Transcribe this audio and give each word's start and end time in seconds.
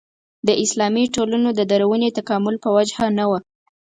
د 0.47 0.49
اسلامي 0.63 1.05
ټولنو 1.15 1.49
د 1.55 1.61
دروني 1.71 2.09
تکامل 2.17 2.55
په 2.63 2.69
وجه 2.75 3.05
نه 3.17 3.25
وه. 3.29 3.39